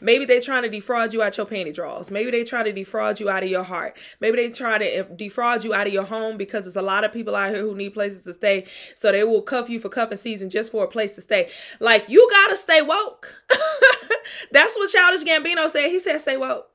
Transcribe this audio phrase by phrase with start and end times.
[0.00, 2.10] Maybe they trying to defraud you out your panty drawers.
[2.10, 3.96] Maybe they trying to defraud you out of your heart.
[4.20, 7.12] Maybe they try to defraud you out of your home because there's a lot of
[7.12, 8.66] people out here who need places to stay.
[8.94, 11.48] So they will cuff you for cuffing season just for a place to stay.
[11.80, 13.32] Like you gotta stay woke.
[14.52, 15.88] That's what Childish Gambino said.
[15.88, 16.68] He said stay woke.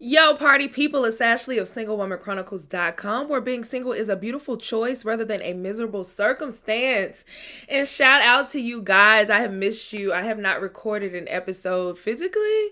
[0.00, 5.24] Yo, party people, it's Ashley of SingleWomanChronicles.com, where being single is a beautiful choice rather
[5.24, 7.24] than a miserable circumstance.
[7.68, 9.28] And shout out to you guys.
[9.28, 10.12] I have missed you.
[10.12, 12.68] I have not recorded an episode physically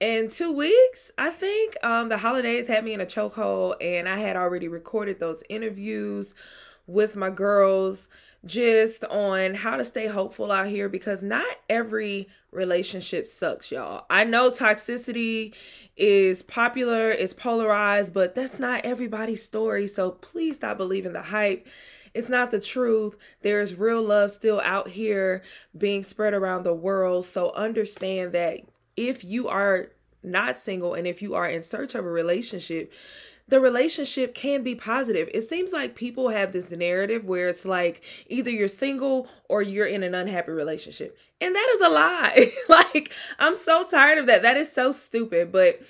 [0.00, 1.76] in two weeks, I think.
[1.84, 6.34] Um, the holidays had me in a chokehold, and I had already recorded those interviews
[6.88, 8.08] with my girls
[8.48, 14.06] just on how to stay hopeful out here because not every relationship sucks, y'all.
[14.10, 15.54] I know toxicity
[15.96, 19.86] is popular, it's polarized, but that's not everybody's story.
[19.86, 21.68] So please stop believing the hype.
[22.14, 23.16] It's not the truth.
[23.42, 25.42] There's real love still out here
[25.76, 27.26] being spread around the world.
[27.26, 28.60] So understand that
[28.96, 29.90] if you are
[30.22, 32.92] not single and if you are in search of a relationship,
[33.48, 35.28] the relationship can be positive.
[35.32, 39.86] It seems like people have this narrative where it's like either you're single or you're
[39.86, 41.16] in an unhappy relationship.
[41.40, 42.52] And that is a lie.
[42.68, 44.42] like, I'm so tired of that.
[44.42, 45.50] That is so stupid.
[45.50, 45.80] But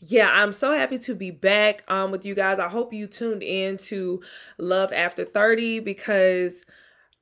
[0.00, 2.58] yeah, I'm so happy to be back um with you guys.
[2.58, 4.20] I hope you tuned in to
[4.58, 6.64] Love After 30 because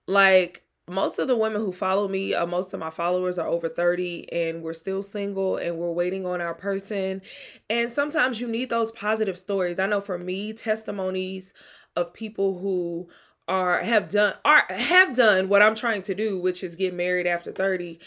[0.07, 3.69] like most of the women who follow me, uh, most of my followers are over
[3.69, 7.23] 30 and we're still single and we're waiting on our person.
[7.71, 9.79] And sometimes you need those positive stories.
[9.79, 11.55] I know for me, testimonies
[11.97, 13.09] of people who
[13.47, 17.27] are have done are have done what I'm trying to do, which is get married
[17.27, 17.99] after 30.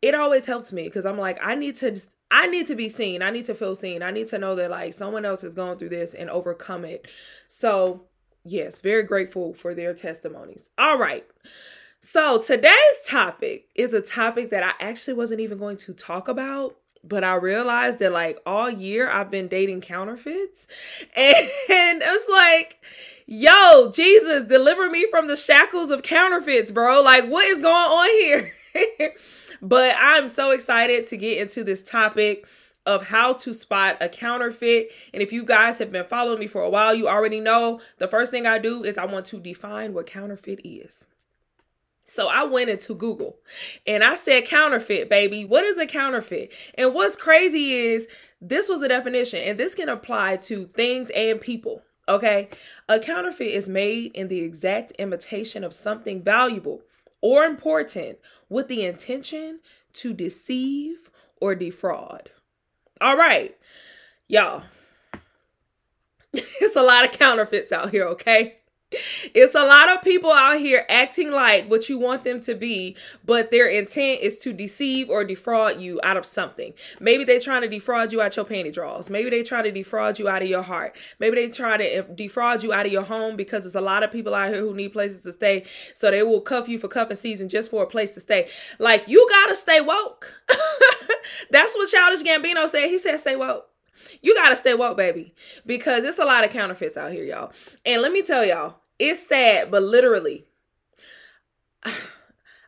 [0.00, 3.22] It always helps me because I'm like, I need to I need to be seen.
[3.22, 4.02] I need to feel seen.
[4.02, 7.06] I need to know that like someone else is going through this and overcome it.
[7.46, 8.04] So,
[8.42, 10.70] yes, very grateful for their testimonies.
[10.78, 11.26] All right.
[12.04, 12.72] So, today's
[13.06, 17.34] topic is a topic that I actually wasn't even going to talk about, but I
[17.36, 20.66] realized that like all year I've been dating counterfeits.
[21.16, 22.84] And it's like,
[23.26, 27.02] yo, Jesus, deliver me from the shackles of counterfeits, bro.
[27.02, 29.14] Like, what is going on here?
[29.62, 32.46] but I'm so excited to get into this topic
[32.84, 34.90] of how to spot a counterfeit.
[35.14, 38.08] And if you guys have been following me for a while, you already know the
[38.08, 41.06] first thing I do is I want to define what counterfeit is.
[42.04, 43.36] So I went into Google
[43.86, 45.44] and I said counterfeit, baby.
[45.44, 46.52] What is a counterfeit?
[46.74, 48.08] And what's crazy is
[48.40, 51.82] this was a definition, and this can apply to things and people.
[52.08, 52.48] Okay.
[52.88, 56.82] A counterfeit is made in the exact imitation of something valuable
[57.20, 58.18] or important
[58.48, 59.60] with the intention
[59.94, 61.10] to deceive
[61.40, 62.30] or defraud.
[63.00, 63.56] All right,
[64.28, 64.64] y'all.
[66.32, 68.58] it's a lot of counterfeits out here, okay?
[69.34, 72.96] It's a lot of people out here acting like what you want them to be,
[73.24, 76.74] but their intent is to deceive or defraud you out of something.
[77.00, 79.08] Maybe they're trying to defraud you out your panty drawers.
[79.08, 80.96] Maybe they try to defraud you out of your heart.
[81.18, 84.02] Maybe they try to eh, defraud you out of your home because there's a lot
[84.02, 85.64] of people out here who need places to stay.
[85.94, 88.48] So they will cuff you for cuffing season just for a place to stay.
[88.78, 90.42] Like you gotta stay woke.
[91.50, 92.88] That's what Childish Gambino said.
[92.88, 93.68] He said stay woke.
[94.20, 97.52] You gotta stay woke, baby, because it's a lot of counterfeits out here, y'all.
[97.84, 100.44] And let me tell y'all, it's sad, but literally,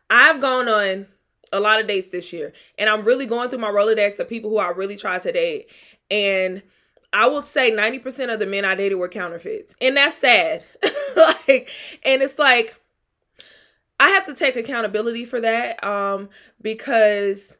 [0.09, 1.07] I've gone on
[1.51, 4.49] a lot of dates this year, and I'm really going through my Rolodex of people
[4.49, 5.67] who I really tried to date.
[6.11, 6.61] And
[7.13, 9.75] I would say 90% of the men I dated were counterfeits.
[9.79, 10.65] And that's sad.
[11.15, 11.69] like,
[12.03, 12.79] and it's like,
[13.99, 16.29] I have to take accountability for that um,
[16.61, 17.57] because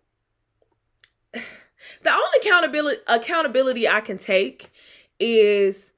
[1.34, 4.72] the only accountability accountability I can take
[5.20, 5.94] is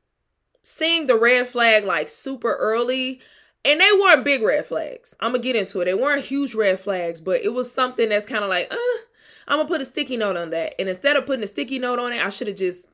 [0.70, 3.22] seeing the red flag like super early
[3.64, 5.16] and they weren't big red flags.
[5.22, 5.86] I'm gonna get into it.
[5.86, 8.76] They weren't huge red flags, but it was something that's kind of like, uh,
[9.48, 10.76] I'm gonna put a sticky note on that.
[10.78, 12.90] And instead of putting a sticky note on it, I should have just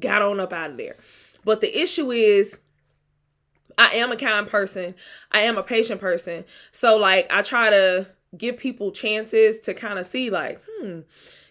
[0.00, 0.96] got on up out of there.
[1.44, 2.58] But the issue is,
[3.76, 4.94] I am a kind person.
[5.30, 6.46] I am a patient person.
[6.70, 8.06] So like, I try to
[8.38, 11.00] give people chances to kind of see like, hmm,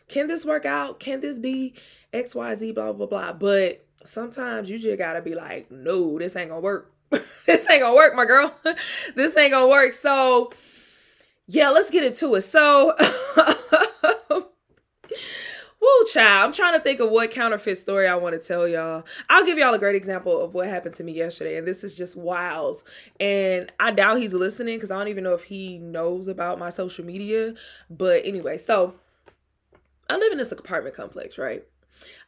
[0.08, 1.00] can this work out?
[1.00, 1.76] Can this be
[2.14, 3.34] X, Y, Z, blah blah blah.
[3.34, 6.94] But sometimes you just gotta be like, no, this ain't gonna work.
[7.46, 8.54] this ain't gonna work, my girl.
[9.16, 9.94] this ain't gonna work.
[9.94, 10.52] So,
[11.48, 12.42] yeah, let's get into it.
[12.42, 12.96] So,
[15.82, 16.46] Woo, child.
[16.46, 19.04] I'm trying to think of what counterfeit story I want to tell y'all.
[19.30, 21.98] I'll give y'all a great example of what happened to me yesterday, and this is
[21.98, 22.84] just wild.
[23.20, 26.70] And I doubt he's listening because I don't even know if he knows about my
[26.70, 27.56] social media.
[27.90, 28.94] But anyway, so
[30.08, 31.64] I live in this apartment complex, right?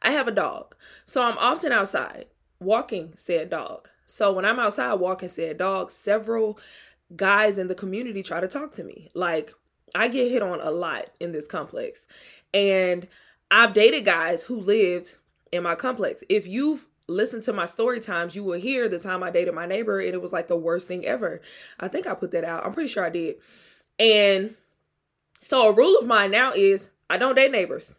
[0.02, 0.76] I have a dog.
[1.06, 2.28] So I'm often outside
[2.60, 3.90] walking said dog.
[4.06, 6.60] So when I'm outside walking said dog, several
[7.16, 9.10] guys in the community try to talk to me.
[9.14, 9.54] Like
[9.96, 12.06] I get hit on a lot in this complex.
[12.54, 13.08] And
[13.52, 15.18] I've dated guys who lived
[15.52, 16.24] in my complex.
[16.30, 19.66] If you've listened to my story times, you will hear the time I dated my
[19.66, 21.42] neighbor and it was like the worst thing ever.
[21.80, 22.66] I think I put that out.
[22.66, 23.36] I'm pretty sure I did.
[24.00, 24.56] And
[25.40, 27.96] so a rule of mine now is I don't date neighbors.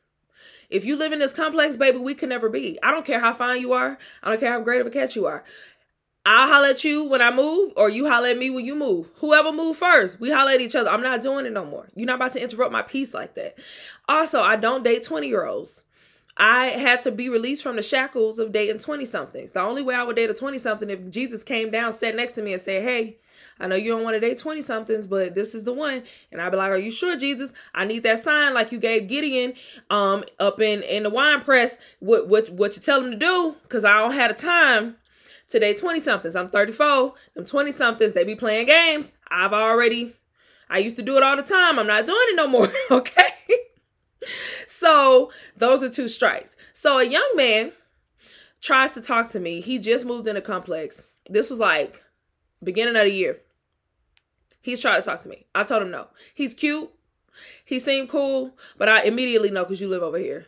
[0.75, 2.81] If you live in this complex, baby, we can never be.
[2.83, 3.97] I don't care how fine you are.
[4.25, 5.45] I don't care how great of a catch you are.
[6.27, 9.09] I'll holler at you when I move, or you holler at me when you move.
[9.19, 10.91] Whoever move first, we holler at each other.
[10.91, 11.87] I'm not doing it no more.
[11.95, 13.57] You're not about to interrupt my peace like that.
[14.09, 15.85] Also, I don't date 20 year olds.
[16.37, 19.53] I had to be released from the shackles of dating 20 somethings.
[19.53, 22.33] The only way I would date a 20 something if Jesus came down, sat next
[22.33, 23.19] to me, and said, Hey,
[23.61, 26.03] I know you don't want to date 20 somethings, but this is the one.
[26.33, 27.53] And I'd be like, Are you sure, Jesus?
[27.75, 29.55] I need that sign like you gave Gideon
[29.91, 31.79] um up in, in the wine press.
[32.01, 33.57] What what what you tell him to do?
[33.63, 34.97] Because I don't have the time
[35.49, 36.37] Today, 20 somethings.
[36.37, 37.15] I'm 34.
[37.35, 39.13] Them 20 somethings, they be playing games.
[39.29, 40.15] I've already,
[40.71, 41.79] I used to do it all the time.
[41.79, 42.69] I'm not doing it no more.
[42.91, 43.29] Okay.
[44.67, 46.57] So those are two strikes.
[46.73, 47.73] So a young man
[48.61, 49.61] tries to talk to me.
[49.61, 51.05] He just moved in a complex.
[51.29, 52.05] This was like
[52.63, 53.41] beginning of the year.
[54.61, 55.47] He's trying to talk to me.
[55.55, 56.09] I told him no.
[56.35, 56.91] He's cute.
[57.65, 60.47] He seemed cool, but I immediately know because you live over here.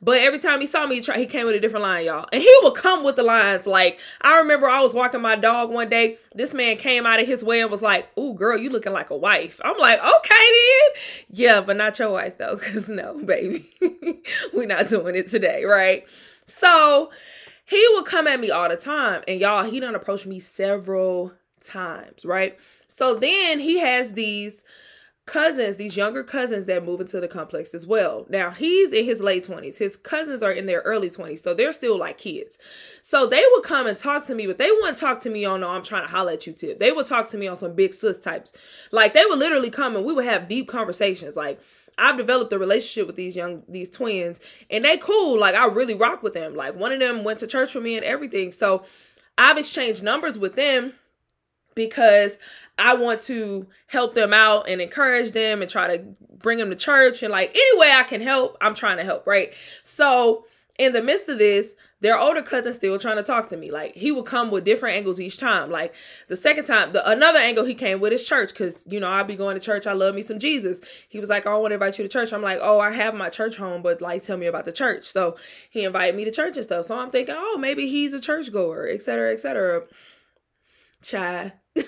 [0.00, 2.28] But every time he saw me, he, try, he came with a different line, y'all.
[2.32, 3.66] And he would come with the lines.
[3.66, 6.18] Like, I remember I was walking my dog one day.
[6.34, 9.10] This man came out of his way and was like, Ooh, girl, you looking like
[9.10, 9.60] a wife.
[9.64, 11.02] I'm like, Okay, then.
[11.30, 12.56] Yeah, but not your wife, though.
[12.56, 13.70] Because no, baby,
[14.52, 16.04] we're not doing it today, right?
[16.46, 17.10] So
[17.64, 19.22] he would come at me all the time.
[19.26, 21.32] And y'all, he done approached me several
[21.62, 22.58] times, right?
[22.88, 24.64] So then he has these
[25.24, 28.26] cousins, these younger cousins that move into the complex as well.
[28.28, 29.78] Now, he's in his late 20s.
[29.78, 32.58] His cousins are in their early 20s, so they're still like kids.
[33.02, 35.60] So they would come and talk to me, but they wouldn't talk to me on,
[35.60, 36.80] no, I'm trying to holler at you tip.
[36.80, 38.52] They would talk to me on some big sis types.
[38.90, 41.36] Like, they would literally come and we would have deep conversations.
[41.36, 41.60] Like,
[41.98, 44.40] I've developed a relationship with these young these twins
[44.70, 47.46] and they cool like I really rock with them like one of them went to
[47.46, 48.84] church with me and everything so
[49.36, 50.94] I've exchanged numbers with them
[51.74, 52.38] because
[52.78, 56.04] I want to help them out and encourage them and try to
[56.42, 59.26] bring them to church and like any way I can help, I'm trying to help,
[59.26, 59.52] right?
[59.82, 60.46] So
[60.78, 63.70] in the midst of this, their older cousin still trying to talk to me.
[63.70, 65.70] Like he would come with different angles each time.
[65.70, 65.94] Like
[66.26, 69.24] the second time, the another angle he came with is church because you know I'll
[69.24, 69.86] be going to church.
[69.86, 70.80] I love me some Jesus.
[71.08, 72.32] He was like, oh, I want to invite you to church.
[72.32, 75.04] I'm like, oh, I have my church home, but like tell me about the church.
[75.04, 75.36] So
[75.70, 76.86] he invited me to church and stuff.
[76.86, 79.82] So I'm thinking, oh, maybe he's a churchgoer, etc., etc.
[81.02, 81.52] Chai.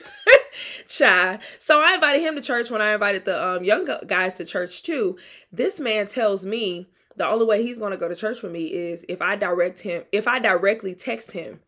[0.88, 1.38] Chai.
[1.58, 4.82] So I invited him to church when I invited the um, young guys to church
[4.82, 5.16] too.
[5.52, 8.64] This man tells me the only way he's going to go to church with me
[8.64, 11.60] is if I direct him, if I directly text him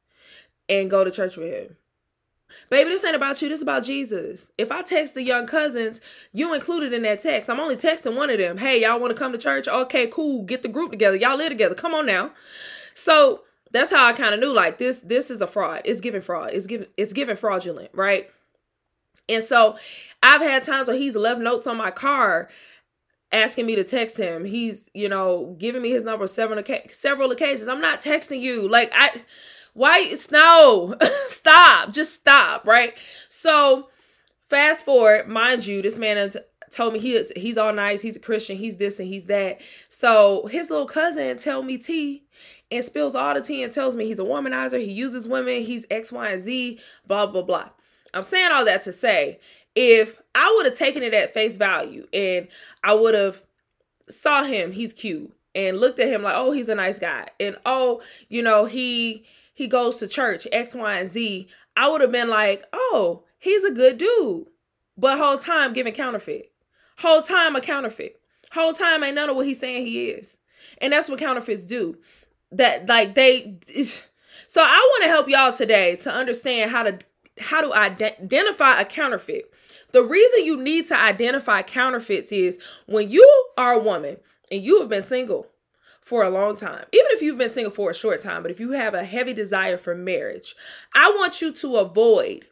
[0.69, 1.77] and go to church with him.
[2.71, 3.49] Baby, this ain't about you.
[3.49, 4.51] This is about Jesus.
[4.57, 6.01] If I text the young cousins,
[6.33, 7.51] you included in that text.
[7.51, 8.59] I'm only texting one of them.
[8.59, 9.67] Hey, y'all want to come to church?
[9.67, 10.45] Okay, cool.
[10.45, 11.17] Get the group together.
[11.17, 11.75] Y'all live together.
[11.75, 12.33] Come on now.
[12.95, 13.43] So
[13.77, 15.83] that's how I kind of knew like this this is a fraud.
[15.85, 16.51] It's giving fraud.
[16.53, 18.29] It's giving it's giving fraudulent, right?
[19.29, 19.77] And so
[20.23, 22.49] I've had times where he's left notes on my car
[23.33, 24.45] asking me to text him.
[24.45, 27.69] He's, you know, giving me his number several several occasions.
[27.69, 28.69] I'm not texting you.
[28.69, 29.23] Like I
[29.75, 30.95] why no.
[31.29, 31.93] stop.
[31.93, 32.95] Just stop, right?
[33.29, 33.91] So
[34.49, 36.31] fast forward, mind you, this man
[36.71, 39.61] told me he is he's all nice, he's a Christian, he's this and he's that.
[39.89, 42.25] So his little cousin tell me T
[42.71, 45.87] and spills all the tea and tells me he's a womanizer, he uses women, he's
[45.91, 47.69] X, Y, and Z, blah, blah, blah.
[48.15, 49.41] I'm saying all that to say,
[49.75, 52.49] if I would have taken it at face value and
[52.83, 53.43] I would have
[54.09, 57.57] saw him, he's cute, and looked at him like, oh, he's a nice guy, and
[57.65, 62.13] oh, you know, he he goes to church, X, Y, and Z, I would have
[62.13, 64.49] been like, oh, he's a good dude.
[64.99, 66.53] But whole time giving counterfeit.
[66.99, 68.21] Whole time a counterfeit.
[68.53, 70.37] Whole time ain't none of what he's saying he is.
[70.79, 71.99] And that's what counterfeits do.
[72.53, 73.59] That like they
[74.47, 76.99] so I want to help y'all today to understand how to
[77.39, 79.53] how to identify a counterfeit.
[79.93, 84.17] The reason you need to identify counterfeits is when you are a woman
[84.51, 85.47] and you have been single
[86.01, 88.61] for a long time, even if you've been single for a short time, but if
[88.61, 90.55] you have a heavy desire for marriage,
[90.95, 92.47] I want you to avoid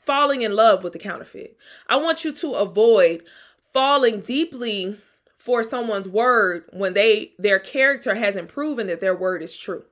[0.00, 1.56] falling in love with the counterfeit.
[1.88, 3.22] I want you to avoid
[3.72, 4.96] falling deeply
[5.36, 9.84] for someone's word when they their character hasn't proven that their word is true.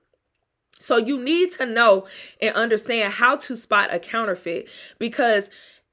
[0.78, 2.06] So you need to know
[2.40, 4.68] and understand how to spot a counterfeit
[4.98, 5.50] because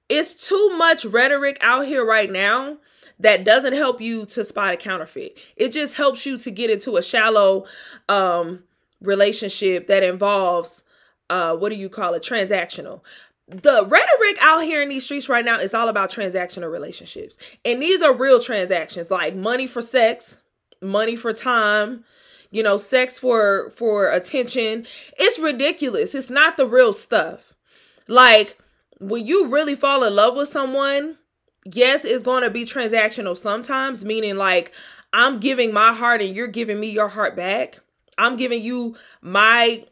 [0.09, 2.77] it's too much rhetoric out here right now
[3.19, 5.39] that doesn't help you to spot a counterfeit.
[5.55, 7.65] It just helps you to get into a shallow
[8.09, 8.63] um
[9.01, 10.83] relationship that involves
[11.29, 13.01] uh what do you call it transactional
[13.47, 17.37] the rhetoric out here in these streets right now is all about transactional relationships.
[17.63, 20.37] And these are real transactions like money for sex,
[20.81, 22.03] money for time,
[22.49, 24.87] you know, sex for for attention.
[25.17, 26.15] It's ridiculous.
[26.15, 27.53] It's not the real stuff.
[28.07, 28.57] Like
[28.99, 31.17] when you really fall in love with someone,
[31.65, 34.71] yes, it's going to be transactional sometimes, meaning like
[35.13, 37.79] I'm giving my heart and you're giving me your heart back.
[38.17, 39.85] I'm giving you my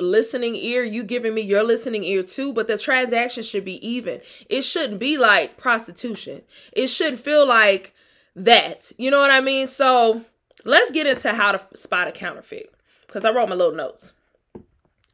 [0.00, 4.20] listening ear, you giving me your listening ear too, but the transaction should be even.
[4.48, 6.42] It shouldn't be like prostitution.
[6.72, 7.94] It shouldn't feel like
[8.36, 8.92] that.
[8.98, 9.66] You know what I mean?
[9.66, 10.24] So
[10.64, 12.72] let's get into how to spot a counterfeit
[13.06, 14.12] because I wrote my little notes.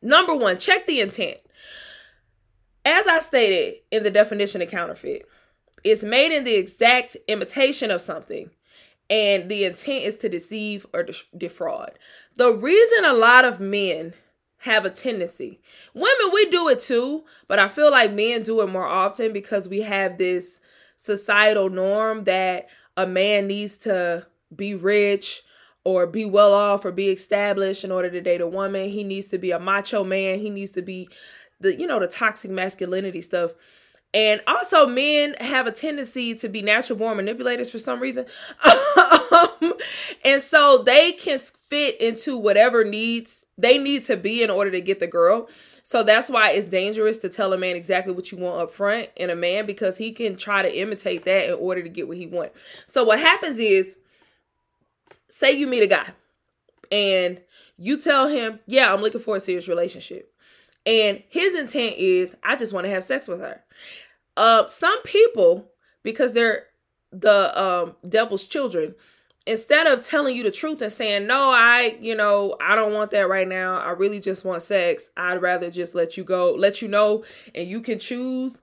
[0.02, 1.38] Number one, check the intent.
[2.84, 5.26] As I stated in the definition of counterfeit,
[5.82, 8.50] it's made in the exact imitation of something
[9.08, 11.98] and the intent is to deceive or defraud.
[12.36, 14.14] The reason a lot of men
[14.66, 15.60] have a tendency.
[15.94, 19.68] Women, we do it too, but I feel like men do it more often because
[19.68, 20.60] we have this
[20.96, 25.42] societal norm that a man needs to be rich
[25.84, 28.90] or be well off or be established in order to date a woman.
[28.90, 30.40] He needs to be a macho man.
[30.40, 31.08] He needs to be
[31.60, 33.52] the, you know, the toxic masculinity stuff.
[34.14, 38.24] And also, men have a tendency to be natural born manipulators for some reason.
[39.32, 39.74] um,
[40.24, 44.80] and so they can fit into whatever needs they need to be in order to
[44.80, 45.48] get the girl.
[45.82, 49.08] So that's why it's dangerous to tell a man exactly what you want up front
[49.16, 52.16] in a man because he can try to imitate that in order to get what
[52.16, 52.58] he wants.
[52.86, 53.98] So what happens is,
[55.30, 56.08] say you meet a guy
[56.90, 57.40] and
[57.78, 60.32] you tell him, "Yeah, I'm looking for a serious relationship."
[60.86, 63.64] And his intent is, I just want to have sex with her.
[64.36, 66.66] Uh, some people, because they're
[67.10, 68.94] the um, devil's children,
[69.46, 73.10] instead of telling you the truth and saying, no, I, you know, I don't want
[73.10, 73.78] that right now.
[73.78, 75.10] I really just want sex.
[75.16, 77.24] I'd rather just let you go, let you know,
[77.54, 78.62] and you can choose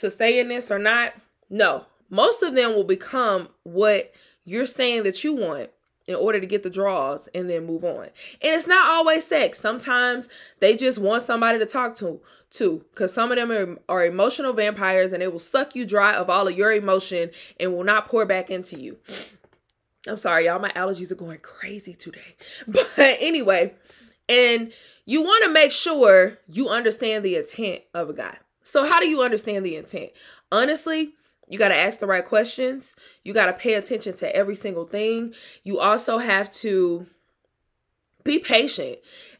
[0.00, 1.14] to stay in this or not.
[1.50, 4.12] No, most of them will become what
[4.44, 5.70] you're saying that you want
[6.08, 8.04] in order to get the draws and then move on.
[8.04, 8.12] And
[8.54, 9.58] it's not always sex.
[9.58, 10.28] Sometimes
[10.60, 12.20] they just want somebody to talk to
[12.50, 16.14] too because some of them are, are emotional vampires and they will suck you dry
[16.14, 18.98] of all of your emotion and will not pour back into you.
[20.08, 20.60] I'm sorry, y'all.
[20.60, 22.36] My allergies are going crazy today.
[22.68, 23.74] But anyway,
[24.28, 24.72] and
[25.04, 28.38] you want to make sure you understand the intent of a guy.
[28.62, 30.10] So, how do you understand the intent?
[30.50, 31.14] Honestly,
[31.48, 32.94] you got to ask the right questions.
[33.22, 35.34] You got to pay attention to every single thing.
[35.62, 37.06] You also have to
[38.24, 38.98] be patient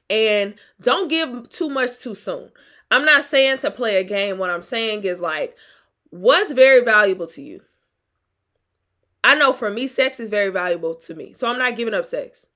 [0.09, 2.51] and don't give too much too soon.
[2.91, 4.39] I'm not saying to play a game.
[4.39, 5.57] What I'm saying is like,
[6.11, 7.63] what's very valuable to you?
[9.25, 11.33] I know for me, sex is very valuable to me.
[11.33, 12.47] So I'm not giving up sex.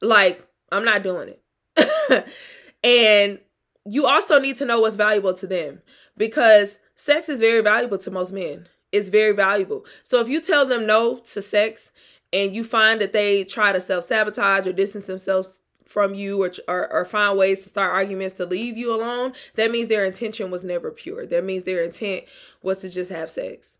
[0.00, 1.34] Like, I'm not doing
[1.76, 2.26] it.
[2.84, 3.38] and
[3.84, 5.82] you also need to know what's valuable to them
[6.16, 8.68] because sex is very valuable to most men.
[8.92, 9.84] It's very valuable.
[10.02, 11.90] So if you tell them no to sex
[12.32, 16.52] and you find that they try to self sabotage or distance themselves from you or,
[16.66, 20.50] or, or find ways to start arguments to leave you alone, that means their intention
[20.50, 21.26] was never pure.
[21.26, 22.24] That means their intent
[22.62, 23.76] was to just have sex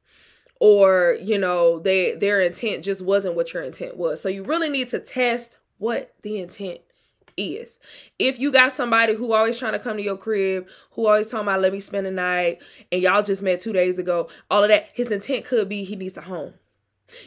[0.60, 4.70] or you know they their intent just wasn't what your intent was so you really
[4.70, 6.80] need to test what the intent
[7.36, 7.78] is
[8.18, 11.46] if you got somebody who always trying to come to your crib who always talking
[11.46, 14.68] about let me spend the night and y'all just met two days ago all of
[14.68, 16.54] that his intent could be he needs a home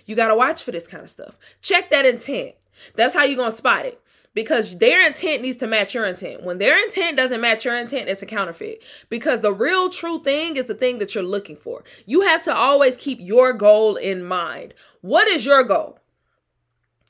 [0.05, 2.53] you got to watch for this kind of stuff check that intent
[2.95, 4.01] that's how you're gonna spot it
[4.37, 6.43] because their intent needs to match your intent.
[6.43, 8.83] When their intent doesn't match your intent, it's a counterfeit.
[9.09, 11.83] Because the real true thing is the thing that you're looking for.
[12.05, 14.75] You have to always keep your goal in mind.
[15.01, 15.97] What is your goal?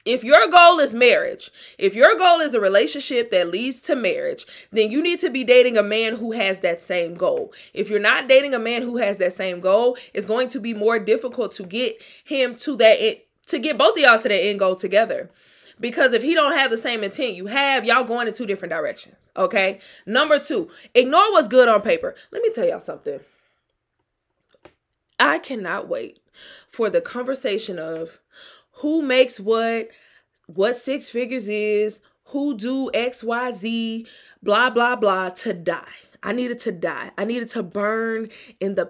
[0.07, 4.47] If your goal is marriage, if your goal is a relationship that leads to marriage,
[4.71, 7.53] then you need to be dating a man who has that same goal.
[7.73, 10.73] If you're not dating a man who has that same goal, it's going to be
[10.73, 12.99] more difficult to get him to that
[13.47, 15.29] to get both of y'all to that end goal together.
[15.77, 18.71] Because if he don't have the same intent you have, y'all going in two different
[18.71, 19.29] directions.
[19.35, 19.79] Okay.
[20.05, 22.15] Number two, ignore what's good on paper.
[22.31, 23.19] Let me tell y'all something.
[25.19, 26.19] I cannot wait
[26.69, 28.21] for the conversation of
[28.79, 29.89] who makes what,
[30.47, 34.07] what six figures is, who do XYZ,
[34.43, 35.85] blah, blah, blah to die.
[36.23, 37.11] I needed to die.
[37.17, 38.29] I needed to burn
[38.59, 38.89] in the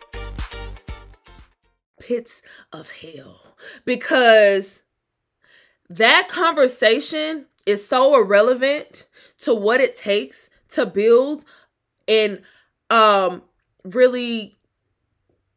[2.01, 2.41] pits
[2.73, 3.55] of hell
[3.85, 4.81] because
[5.87, 9.05] that conversation is so irrelevant
[9.37, 11.45] to what it takes to build
[12.07, 12.41] and
[12.89, 13.43] um
[13.83, 14.57] really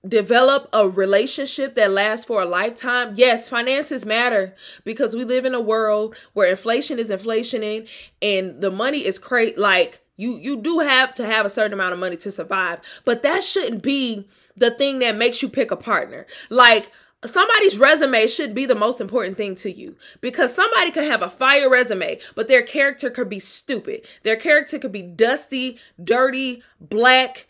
[0.06, 3.14] develop a relationship that lasts for a lifetime.
[3.16, 7.88] Yes, finances matter because we live in a world where inflation is inflationing
[8.20, 11.94] and the money is crazy like you you do have to have a certain amount
[11.94, 15.76] of money to survive, but that shouldn't be the thing that makes you pick a
[15.76, 16.26] partner.
[16.50, 16.90] Like
[17.24, 21.30] somebody's resume should be the most important thing to you because somebody could have a
[21.30, 24.06] fire resume, but their character could be stupid.
[24.22, 27.46] Their character could be dusty, dirty, black,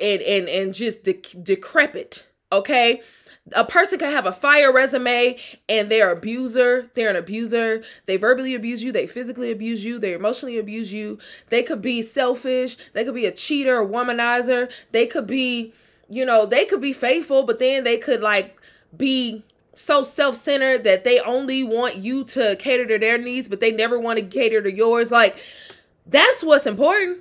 [0.00, 2.26] and and and just de- decrepit.
[2.52, 3.00] Okay,
[3.52, 5.36] a person can have a fire resume
[5.68, 10.12] and they're abuser they're an abuser they verbally abuse you they physically abuse you they
[10.12, 15.06] emotionally abuse you they could be selfish they could be a cheater a womanizer they
[15.06, 15.72] could be
[16.08, 18.56] you know they could be faithful but then they could like
[18.96, 19.44] be
[19.74, 23.98] so self-centered that they only want you to cater to their needs but they never
[23.98, 25.36] want to cater to yours like
[26.06, 27.18] that's what's important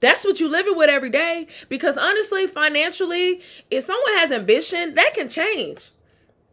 [0.00, 1.46] that's what you living with every day.
[1.68, 5.90] Because honestly, financially, if someone has ambition, that can change.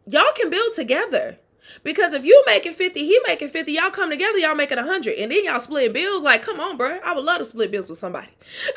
[0.06, 1.38] Y'all can build together.
[1.82, 5.16] Because if you making 50, he making 50, y'all come together, y'all making 100.
[5.16, 6.22] And then y'all splitting bills.
[6.22, 6.98] Like, come on, bro.
[7.04, 8.28] I would love to split bills with somebody.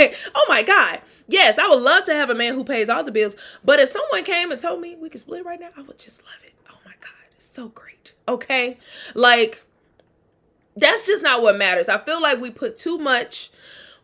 [0.34, 1.00] oh my God.
[1.26, 3.36] Yes, I would love to have a man who pays all the bills.
[3.64, 6.22] But if someone came and told me we could split right now, I would just
[6.24, 6.54] love it.
[6.70, 7.10] Oh my God.
[7.36, 8.14] It's so great.
[8.28, 8.78] Okay.
[9.14, 9.62] Like,
[10.76, 11.88] that's just not what matters.
[11.88, 13.50] I feel like we put too much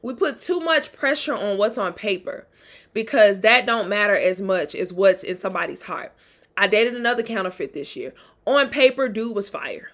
[0.02, 2.46] we put too much pressure on what's on paper
[2.92, 6.14] because that don't matter as much as what's in somebody's heart.
[6.56, 8.14] I dated another counterfeit this year.
[8.46, 9.90] On paper, dude was fire.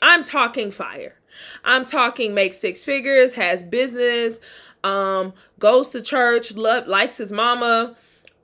[0.00, 1.16] I'm talking fire.
[1.64, 4.38] I'm talking makes six figures, has business,
[4.84, 7.96] um, goes to church, love, likes his mama,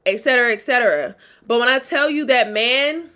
[0.06, 1.16] etc., etc.
[1.46, 3.10] But when I tell you that man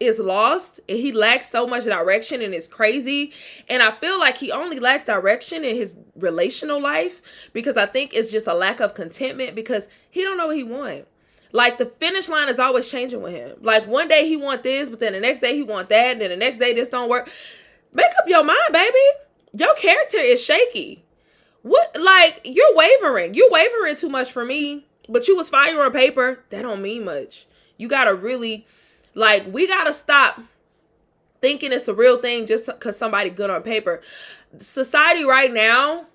[0.00, 3.32] is lost and he lacks so much direction and is crazy.
[3.68, 8.12] And I feel like he only lacks direction in his relational life because I think
[8.12, 11.06] it's just a lack of contentment because he don't know what he want.
[11.52, 13.56] Like the finish line is always changing with him.
[13.60, 16.20] Like one day he want this, but then the next day he want that, and
[16.20, 17.30] then the next day this don't work.
[17.92, 18.98] Make up your mind, baby.
[19.52, 21.03] Your character is shaky.
[21.64, 23.32] What like you're wavering.
[23.32, 24.84] You're wavering too much for me.
[25.08, 26.44] But you was fire on paper.
[26.50, 27.46] That don't mean much.
[27.78, 28.66] You gotta really
[29.14, 30.40] like we gotta stop
[31.40, 34.02] thinking it's a real thing just because somebody good on paper.
[34.58, 36.06] Society right now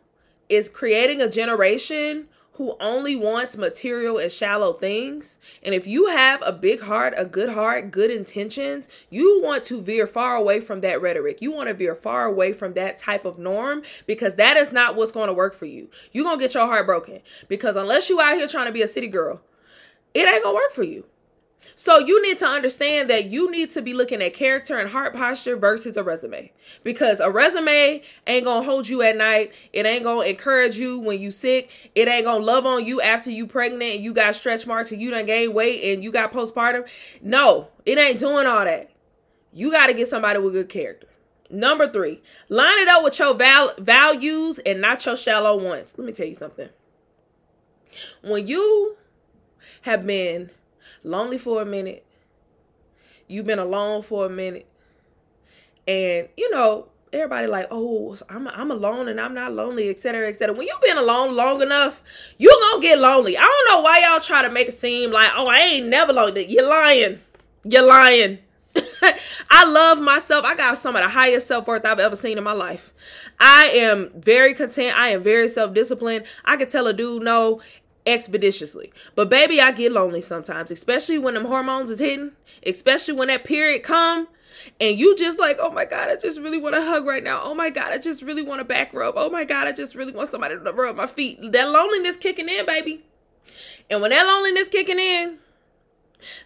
[0.50, 2.28] is creating a generation
[2.60, 5.38] who only wants material and shallow things.
[5.64, 9.82] And if you have a big heart, a good heart, good intentions, you want to
[9.82, 11.42] veer far away from that rhetoric.
[11.42, 14.98] You want to veer far away from that type of norm because that is not
[14.98, 15.90] what's going to work for you.
[16.12, 18.82] You're going to get your heart broken because unless you out here trying to be
[18.82, 19.42] a city girl,
[20.14, 21.06] it ain't going to work for you.
[21.76, 25.14] So you need to understand that you need to be looking at character and heart
[25.14, 26.52] posture versus a resume.
[26.84, 29.54] Because a resume ain't gonna hold you at night.
[29.74, 31.92] It ain't gonna encourage you when you sick.
[31.96, 35.02] It ain't gonna love on you after you pregnant and you got stretch marks and
[35.02, 36.88] you done gained weight and you got postpartum.
[37.22, 38.92] No, it ain't doing all that.
[39.52, 41.08] You gotta get somebody with good character.
[41.50, 45.98] Number three, line it up with your val- values and not your shallow wants.
[45.98, 46.70] Let me tell you something.
[48.22, 48.98] When you
[49.82, 50.52] have been
[51.04, 52.06] lonely for a minute.
[53.28, 54.68] You've been alone for a minute.
[55.88, 60.56] And, you know, everybody like, oh, I'm, I'm alone and I'm not lonely, etc., etc.
[60.56, 62.02] When you've been alone long enough,
[62.38, 63.38] you're going to get lonely.
[63.38, 66.14] I don't know why y'all try to make it seem like, oh, I ain't never
[66.14, 66.46] lonely.
[66.48, 67.20] You're lying.
[67.64, 68.40] You're lying.
[69.50, 70.46] I love myself.
[70.46, 72.94] I got some of the highest self worth I've ever seen in my life.
[73.40, 74.98] I am very content.
[74.98, 76.26] I am very self disciplined.
[76.46, 77.62] I can tell a dude no
[78.06, 78.92] expeditiously.
[79.16, 82.32] But baby, I get lonely sometimes, especially when them hormones is hitting,
[82.66, 84.28] especially when that period come
[84.80, 87.42] and you just like, oh my God, I just really want to hug right now.
[87.44, 89.14] Oh my God, I just really want a back rub.
[89.18, 91.40] Oh my God, I just really want somebody to rub my feet.
[91.52, 93.04] That loneliness kicking in, baby.
[93.90, 95.40] And when that loneliness kicking in,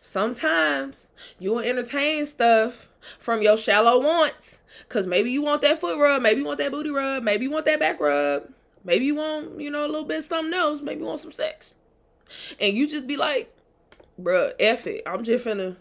[0.02, 2.88] sometimes you'll entertain stuff
[3.20, 4.62] from your shallow wants.
[4.90, 7.52] Cause maybe you want that foot rub, maybe you want that booty rub, maybe you
[7.52, 8.44] want that back rub,
[8.84, 11.74] maybe you want, you know, a little bit something else, maybe you want some sex.
[12.60, 13.56] And you just be like,
[14.22, 15.04] bruh, F it.
[15.06, 15.78] I'm just finna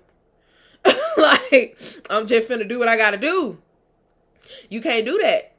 [1.16, 1.78] like,
[2.10, 3.58] I'm just finna do what I gotta do.
[4.68, 5.52] You can't do that.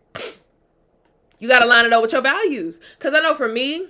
[1.40, 2.80] You gotta line it up with your values.
[3.00, 3.88] Cause I know for me,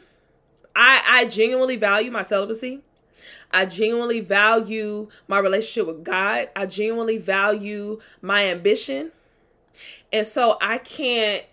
[0.76, 2.82] I I genuinely value my celibacy.
[3.52, 6.50] I genuinely value my relationship with God.
[6.56, 9.12] I genuinely value my ambition.
[10.12, 11.44] And so I can't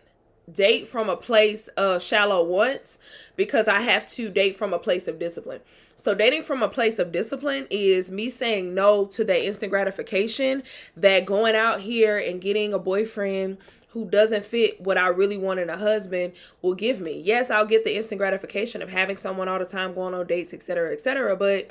[0.52, 2.98] date from a place of shallow wants
[3.36, 5.60] because I have to date from a place of discipline.
[5.96, 10.62] So dating from a place of discipline is me saying no to that instant gratification
[10.96, 13.58] that going out here and getting a boyfriend
[13.90, 16.32] who doesn't fit what I really want in a husband
[16.62, 17.20] will give me.
[17.20, 20.54] Yes, I'll get the instant gratification of having someone all the time, going on dates,
[20.54, 21.70] etc., etc., but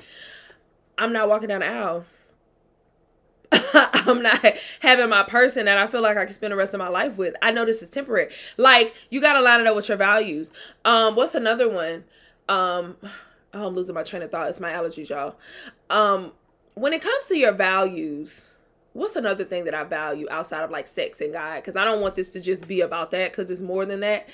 [0.97, 2.05] I'm not walking down the aisle.
[3.73, 4.45] I'm not
[4.79, 7.17] having my person that I feel like I can spend the rest of my life
[7.17, 7.35] with.
[7.41, 8.31] I know this is temporary.
[8.57, 10.51] Like you got to line it up with your values.
[10.85, 12.03] Um, what's another one?
[12.47, 12.97] Um,
[13.53, 14.49] oh, I'm losing my train of thought.
[14.49, 15.35] It's my allergies, y'all.
[15.89, 16.33] Um,
[16.75, 18.45] when it comes to your values,
[18.93, 21.55] what's another thing that I value outside of like sex and God?
[21.55, 24.29] Because I don't want this to just be about that because it's more than that.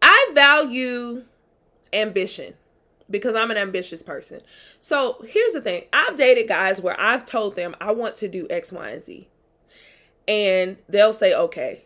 [0.00, 1.24] I value
[1.92, 2.54] ambition
[3.12, 4.40] because I'm an ambitious person.
[4.80, 8.48] So here's the thing I've dated guys where I've told them I want to do
[8.50, 9.28] X, Y, and Z.
[10.26, 11.84] And they'll say, okay.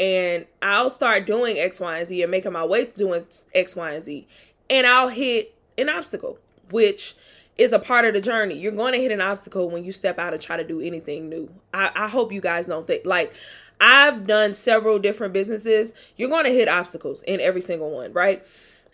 [0.00, 3.90] And I'll start doing X, Y, and Z and making my way doing X, Y,
[3.90, 4.26] and Z.
[4.70, 6.38] And I'll hit an obstacle,
[6.70, 7.16] which
[7.56, 8.56] is a part of the journey.
[8.56, 11.28] You're going to hit an obstacle when you step out and try to do anything
[11.28, 11.50] new.
[11.74, 13.34] I, I hope you guys don't think like
[13.80, 15.92] I've done several different businesses.
[16.16, 18.46] You're going to hit obstacles in every single one, right?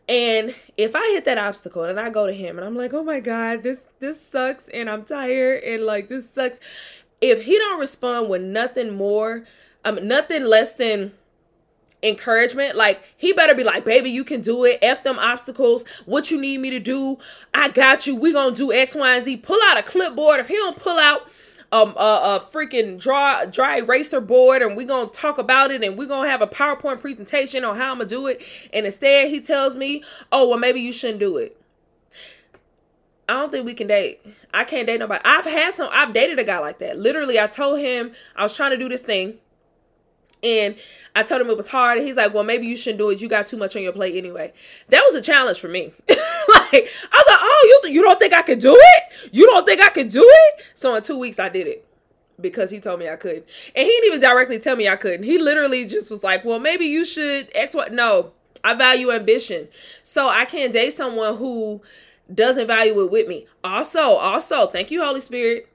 [0.08, 3.02] And if I hit that obstacle and I go to him and I'm like, "Oh
[3.04, 6.60] my god, this this sucks and I'm tired and like this sucks."
[7.20, 9.44] If he don't respond with nothing more,
[9.84, 11.12] um nothing less than
[12.04, 12.76] encouragement.
[12.76, 14.78] Like he better be like, baby, you can do it.
[14.82, 15.84] F them obstacles.
[16.04, 17.18] What you need me to do,
[17.52, 18.14] I got you.
[18.14, 19.38] We gonna do X, Y, and Z.
[19.38, 20.38] Pull out a clipboard.
[20.38, 21.28] If he don't pull out
[21.74, 25.98] um, a, a freaking dry dry eraser board and we're gonna talk about it and
[25.98, 28.42] we're gonna have a PowerPoint presentation on how I'm gonna do it.
[28.72, 31.60] And instead he tells me, Oh, well maybe you shouldn't do it.
[33.28, 34.24] I don't think we can date.
[34.52, 35.20] I can't date nobody.
[35.24, 36.96] I've had some I've dated a guy like that.
[36.96, 39.38] Literally, I told him I was trying to do this thing.
[40.44, 40.76] And
[41.16, 41.96] I told him it was hard.
[41.98, 43.20] And he's like, well, maybe you shouldn't do it.
[43.22, 44.52] You got too much on your plate anyway.
[44.90, 45.94] That was a challenge for me.
[46.72, 49.30] like, I was like, oh, you, you don't think I could do it?
[49.32, 50.64] You don't think I could do it?
[50.74, 51.86] So in two weeks, I did it
[52.40, 53.44] because he told me I could.
[53.74, 55.24] And he didn't even directly tell me I couldn't.
[55.24, 57.92] He literally just was like, well, maybe you should X, what?
[57.92, 59.68] No, I value ambition.
[60.02, 61.82] So I can't date someone who
[62.32, 63.46] doesn't value it with me.
[63.62, 65.68] Also, also, thank you, Holy Spirit.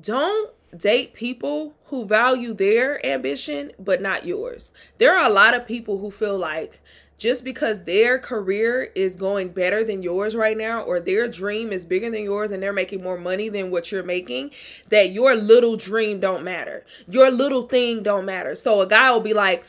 [0.00, 4.72] Don't date people who value their ambition but not yours.
[4.98, 6.80] There are a lot of people who feel like
[7.20, 11.84] just because their career is going better than yours right now or their dream is
[11.84, 14.50] bigger than yours and they're making more money than what you're making
[14.88, 16.82] that your little dream don't matter.
[17.06, 18.54] Your little thing don't matter.
[18.54, 19.62] So a guy will be like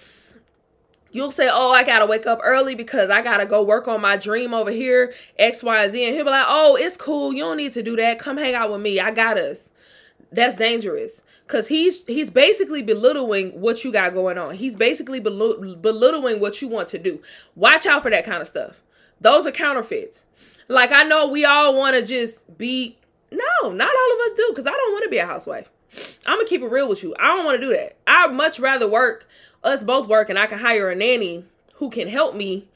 [1.13, 4.15] You'll say, Oh, I gotta wake up early because I gotta go work on my
[4.15, 6.05] dream over here, X, Y, Z.
[6.05, 7.33] And he'll be like, Oh, it's cool.
[7.33, 8.17] You don't need to do that.
[8.17, 8.97] Come hang out with me.
[8.97, 9.71] I got us
[10.31, 11.21] that's dangerous.
[11.45, 14.55] Because he's he's basically belittling what you got going on.
[14.55, 17.21] He's basically belittling what you want to do.
[17.55, 18.81] Watch out for that kind of stuff.
[19.19, 20.23] Those are counterfeits.
[20.67, 22.97] Like i know we all want to just be
[23.31, 25.69] no not all of us do because i don't want to be a housewife.
[26.25, 27.13] I'm gonna keep it real with you.
[27.19, 27.97] I don't want to do that.
[28.07, 29.27] I'd much rather work
[29.63, 32.67] us both work and i can hire a nanny who can help me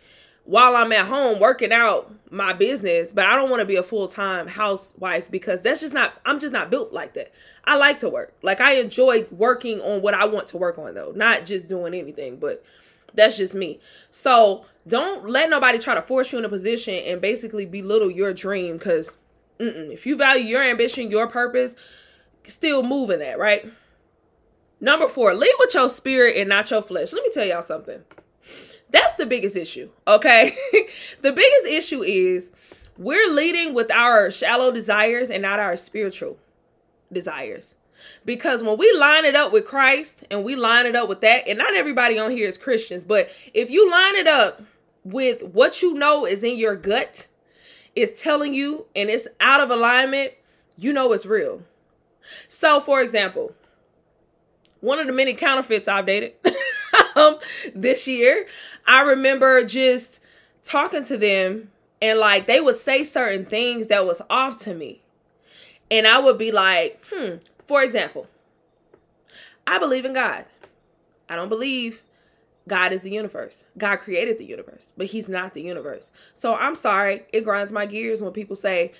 [0.45, 3.84] while I'm at home working out my business, but I don't want to be a
[3.84, 7.31] full-time housewife because that's just not I'm just not built like that.
[7.65, 8.34] I like to work.
[8.41, 11.93] Like I enjoy working on what I want to work on though, not just doing
[11.93, 12.63] anything, but
[13.15, 13.79] that's just me.
[14.12, 18.34] So, don't let nobody try to force you in a position and basically belittle your
[18.34, 19.12] dream cuz
[19.58, 21.75] if you value your ambition, your purpose,
[22.45, 23.65] still moving that, right?
[24.81, 27.13] Number 4, lead with your spirit and not your flesh.
[27.13, 28.03] Let me tell y'all something.
[28.89, 30.55] That's the biggest issue, okay?
[31.21, 32.49] the biggest issue is
[32.97, 36.38] we're leading with our shallow desires and not our spiritual
[37.12, 37.75] desires.
[38.23, 41.47] Because when we line it up with Christ and we line it up with that,
[41.47, 44.62] and not everybody on here is Christians, but if you line it up
[45.03, 47.27] with what you know is in your gut,
[47.95, 50.34] is telling you and it's out of alignment,
[50.77, 51.63] you know it's real.
[52.47, 53.53] So, for example,
[54.81, 56.34] one of the many counterfeits I've dated
[57.15, 57.39] um,
[57.73, 58.47] this year,
[58.86, 60.19] I remember just
[60.63, 65.01] talking to them and like they would say certain things that was off to me.
[65.89, 68.28] And I would be like, hmm, for example,
[69.67, 70.45] I believe in God.
[71.30, 72.04] I don't believe
[72.67, 73.65] God is the universe.
[73.78, 76.12] God created the universe, but He's not the universe.
[76.34, 78.93] So I'm sorry, it grinds my gears when people say,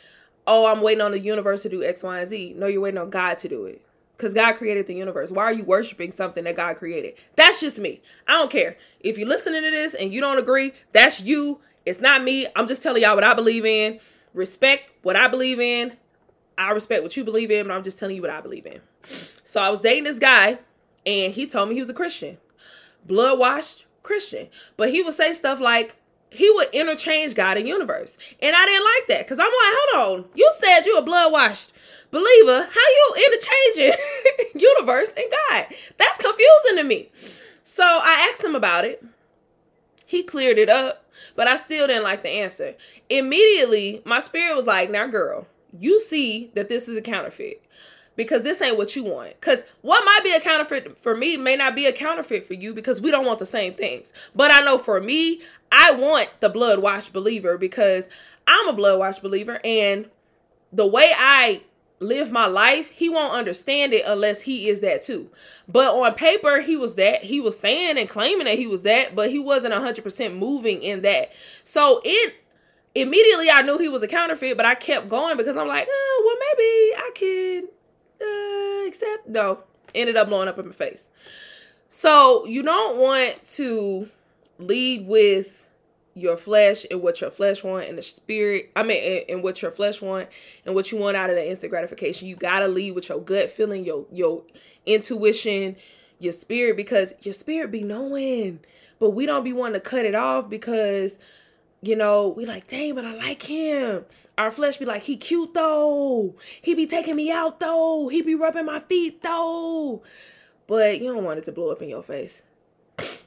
[0.48, 2.54] Oh, I'm waiting on the universe to do X, Y, and Z.
[2.56, 3.82] No, you're waiting on God to do it.
[4.16, 5.32] Because God created the universe.
[5.32, 7.16] Why are you worshiping something that God created?
[7.36, 8.02] That's just me.
[8.28, 8.78] I don't care.
[9.00, 11.60] If you're listening to this and you don't agree, that's you.
[11.86, 12.48] It's not me.
[12.56, 14.00] I'm just telling y'all what I believe in.
[14.34, 15.98] Respect what I believe in.
[16.58, 18.80] I respect what you believe in, but I'm just telling you what I believe in.
[19.44, 20.60] So I was dating this guy,
[21.06, 22.38] and he told me he was a Christian
[23.06, 24.48] blood washed Christian.
[24.78, 25.96] But he would say stuff like,
[26.30, 28.18] he would interchange God and universe.
[28.42, 31.32] And I didn't like that because I'm like, hold on, you said you a blood
[31.32, 31.74] washed
[32.12, 32.68] believer.
[32.72, 34.00] How you interchanging
[34.62, 35.66] universe and God?
[35.98, 37.10] That's confusing to me.
[37.64, 39.04] So I asked him about it.
[40.06, 42.76] He cleared it up, but I still didn't like the answer.
[43.10, 47.65] Immediately, my spirit was like, now, girl, you see that this is a counterfeit
[48.16, 49.40] because this ain't what you want.
[49.40, 52.74] Because what might be a counterfeit for me may not be a counterfeit for you
[52.74, 54.12] because we don't want the same things.
[54.36, 58.10] But I know for me, I want the blood washed believer because
[58.48, 60.10] I'm a blood washed believer and
[60.72, 61.62] the way I
[62.00, 65.30] live my life, he won't understand it unless he is that too.
[65.68, 67.24] But on paper, he was that.
[67.24, 71.02] He was saying and claiming that he was that, but he wasn't 100% moving in
[71.04, 71.32] that.
[71.64, 72.36] So it
[72.94, 76.24] immediately I knew he was a counterfeit, but I kept going because I'm like, oh,
[76.26, 77.76] well, maybe I could
[78.22, 79.60] uh, except no,
[79.94, 81.08] ended up blowing up in my face.
[81.88, 84.10] So you don't want to
[84.58, 85.66] lead with
[86.14, 88.72] your flesh and what your flesh want and the spirit.
[88.76, 90.30] I mean, and, and what your flesh want
[90.66, 92.28] and what you want out of the instant gratification.
[92.28, 94.44] You gotta lead with your gut feeling, your your
[94.86, 95.76] intuition,
[96.20, 98.62] your spirit, because your spirit be knowing.
[98.98, 101.18] But we don't be wanting to cut it off because
[101.86, 104.06] you know, we like, dang, but I like him.
[104.38, 106.36] Our flesh be like, he cute though.
[106.62, 108.08] He be taking me out though.
[108.08, 110.02] He be rubbing my feet though.
[110.66, 112.42] But you don't want it to blow up in your face.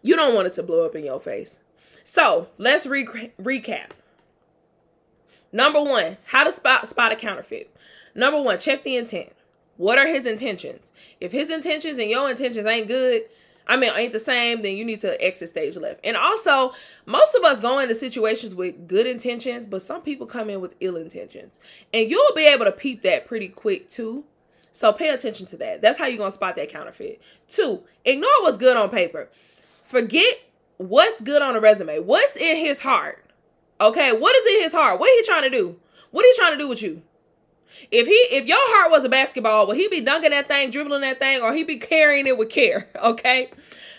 [0.00, 1.58] You don't want it to blow up in your face.
[2.04, 3.90] So let's re- recap.
[5.52, 7.76] Number one, how to spot spot a counterfeit.
[8.14, 9.32] Number one, check the intent.
[9.76, 10.92] What are his intentions?
[11.20, 13.22] If his intentions and your intentions ain't good,
[13.68, 16.00] I mean, ain't the same, then you need to exit stage left.
[16.02, 16.72] And also,
[17.04, 20.74] most of us go into situations with good intentions, but some people come in with
[20.80, 21.60] ill intentions.
[21.92, 24.24] And you'll be able to peep that pretty quick too.
[24.72, 25.82] So pay attention to that.
[25.82, 27.20] That's how you're going to spot that counterfeit.
[27.46, 29.28] Two, ignore what's good on paper.
[29.84, 30.38] Forget
[30.76, 31.98] what's good on a resume.
[31.98, 33.24] What's in his heart?
[33.80, 34.98] Okay, what is in his heart?
[34.98, 35.78] What he trying to do?
[36.10, 37.02] What he trying to do with you?
[37.90, 41.02] If he if your heart was a basketball, will he be dunking that thing, dribbling
[41.02, 42.88] that thing, or he be carrying it with care?
[42.98, 43.50] Okay.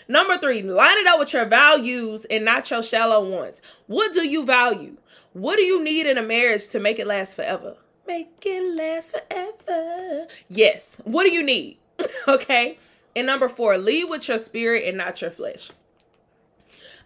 [0.08, 3.60] Number three, line it up with your values and not your shallow wants.
[3.86, 4.96] What do you value?
[5.32, 7.76] What do you need in a marriage to make it last forever?
[8.06, 10.26] Make it last forever.
[10.48, 11.00] Yes.
[11.04, 11.78] What do you need?
[12.28, 12.78] okay.
[13.14, 15.70] And number four, lead with your spirit and not your flesh.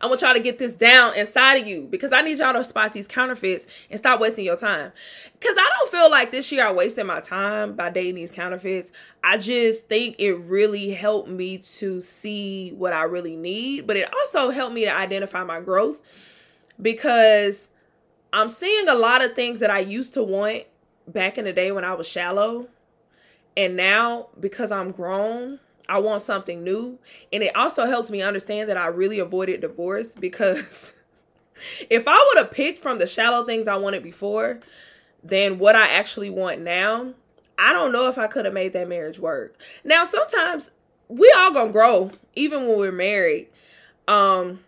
[0.01, 2.65] I want y'all to get this down inside of you because I need y'all to
[2.65, 4.93] spot these counterfeits and stop wasting your time.
[5.39, 8.93] Because I don't feel like this year I wasted my time by dating these counterfeits.
[9.23, 14.13] I just think it really helped me to see what I really need, but it
[14.13, 16.01] also helped me to identify my growth
[16.81, 17.71] because
[18.33, 20.65] I'm seeing a lot of things that I used to want
[21.07, 22.69] back in the day when I was shallow.
[23.57, 26.99] And now, because I'm grown, I want something new.
[27.33, 30.93] And it also helps me understand that I really avoided divorce because
[31.91, 34.61] if I would have picked from the shallow things I wanted before
[35.23, 37.15] than what I actually want now,
[37.59, 39.57] I don't know if I could have made that marriage work.
[39.85, 40.71] Now, sometimes
[41.09, 43.49] we all gonna grow, even when we're married.
[44.09, 44.61] Um,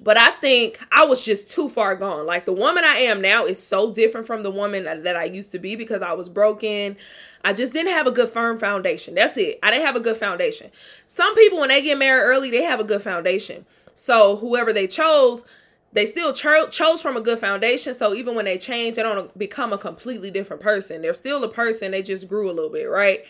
[0.00, 2.26] but I think I was just too far gone.
[2.26, 5.52] Like the woman I am now is so different from the woman that I used
[5.52, 6.96] to be because I was broken.
[7.44, 9.14] I just didn't have a good firm foundation.
[9.14, 9.58] That's it.
[9.62, 10.70] I didn't have a good foundation.
[11.06, 13.66] Some people, when they get married early, they have a good foundation.
[13.94, 15.44] So whoever they chose,
[15.92, 17.94] they still cho- chose from a good foundation.
[17.94, 21.02] So even when they change, they don't become a completely different person.
[21.02, 21.92] They're still a person.
[21.92, 23.20] They just grew a little bit, right?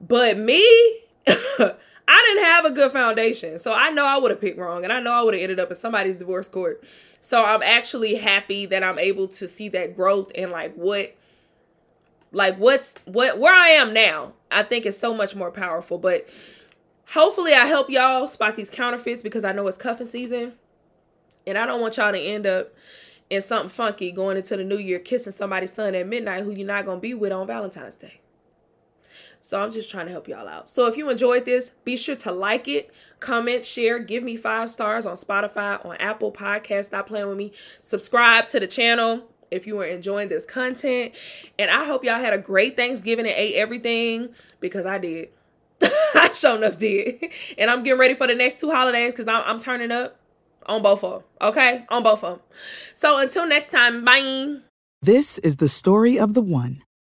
[0.00, 0.98] But me,
[2.08, 3.58] I didn't have a good foundation.
[3.58, 5.60] So I know I would have picked wrong and I know I would have ended
[5.60, 6.84] up in somebody's divorce court.
[7.20, 11.16] So I'm actually happy that I'm able to see that growth and like what
[12.32, 14.32] like what's what where I am now.
[14.50, 16.28] I think is so much more powerful, but
[17.08, 20.54] hopefully I help y'all spot these counterfeits because I know it's cuffing season
[21.46, 22.72] and I don't want y'all to end up
[23.30, 26.66] in something funky going into the new year, kissing somebody's son at midnight who you're
[26.66, 28.21] not going to be with on Valentine's Day.
[29.42, 30.68] So I'm just trying to help y'all out.
[30.68, 34.70] So if you enjoyed this, be sure to like it, comment, share, give me five
[34.70, 36.86] stars on Spotify, on Apple Podcast.
[36.86, 37.52] Stop playing with me.
[37.80, 41.12] Subscribe to the channel if you were enjoying this content.
[41.58, 44.28] And I hope y'all had a great Thanksgiving and ate everything
[44.60, 45.30] because I did.
[45.82, 47.20] I sure enough did.
[47.58, 50.16] And I'm getting ready for the next two holidays because I'm, I'm turning up
[50.66, 51.22] on both of them.
[51.40, 51.84] Okay?
[51.88, 52.40] On both of them.
[52.94, 54.58] So until next time, bye.
[55.02, 56.82] This is the story of the one.